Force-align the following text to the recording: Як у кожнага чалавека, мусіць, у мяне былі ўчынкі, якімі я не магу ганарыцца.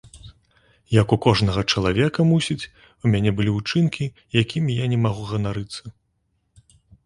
Як 1.01 1.07
у 1.17 1.19
кожнага 1.25 1.61
чалавека, 1.73 2.19
мусіць, 2.31 2.69
у 3.03 3.13
мяне 3.13 3.35
былі 3.43 3.51
ўчынкі, 3.59 4.11
якімі 4.45 4.81
я 4.83 4.91
не 4.95 5.03
магу 5.07 5.23
ганарыцца. 5.33 5.83